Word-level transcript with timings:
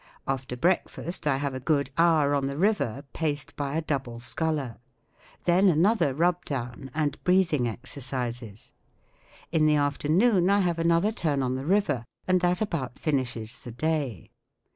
After 0.27 0.57
break¬ 0.57 0.89
fast 0.89 1.27
I 1.27 1.37
have 1.37 1.53
a 1.53 1.59
good 1.59 1.91
hour 1.95 2.33
on 2.33 2.47
the 2.47 2.57
river, 2.57 3.03
paced 3.13 3.55
by 3.55 3.75
a 3.75 3.83
double 3.83 4.19
sculler* 4.19 4.77
Then 5.43 5.67
another 5.69 6.15
rub 6.15 6.43
down 6.43 6.89
and 6.95 7.23
breath¬ 7.23 7.53
ing 7.53 7.67
exercises. 7.67 8.73
In 9.51 9.67
the 9.67 9.75
afternoon 9.75 10.49
I 10.49 10.61
have 10.61 10.79
another 10.79 11.11
turn 11.11 11.43
on 11.43 11.53
the 11.53 11.67
river, 11.67 12.03
and 12.27 12.41
that 12.41 12.61
about 12.61 12.97
finishes 12.97 13.59
the 13.59 13.71
day. 13.71 14.31